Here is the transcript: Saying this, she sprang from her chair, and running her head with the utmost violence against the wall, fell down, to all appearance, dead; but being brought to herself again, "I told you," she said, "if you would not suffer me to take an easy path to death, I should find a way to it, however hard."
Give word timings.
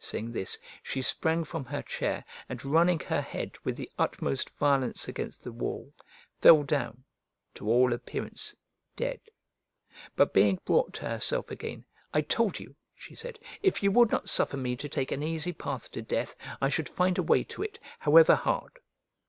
Saying 0.00 0.32
this, 0.32 0.58
she 0.82 1.00
sprang 1.00 1.44
from 1.44 1.64
her 1.66 1.82
chair, 1.82 2.24
and 2.48 2.64
running 2.64 2.98
her 2.98 3.20
head 3.20 3.56
with 3.62 3.76
the 3.76 3.88
utmost 3.96 4.50
violence 4.50 5.06
against 5.06 5.44
the 5.44 5.52
wall, 5.52 5.94
fell 6.40 6.64
down, 6.64 7.04
to 7.54 7.70
all 7.70 7.92
appearance, 7.92 8.56
dead; 8.96 9.20
but 10.16 10.34
being 10.34 10.58
brought 10.64 10.92
to 10.94 11.08
herself 11.08 11.52
again, 11.52 11.84
"I 12.12 12.22
told 12.22 12.58
you," 12.58 12.74
she 12.96 13.14
said, 13.14 13.38
"if 13.62 13.80
you 13.80 13.92
would 13.92 14.10
not 14.10 14.28
suffer 14.28 14.56
me 14.56 14.74
to 14.74 14.88
take 14.88 15.12
an 15.12 15.22
easy 15.22 15.52
path 15.52 15.92
to 15.92 16.02
death, 16.02 16.34
I 16.60 16.70
should 16.70 16.88
find 16.88 17.16
a 17.16 17.22
way 17.22 17.44
to 17.44 17.62
it, 17.62 17.78
however 18.00 18.34
hard." 18.34 18.80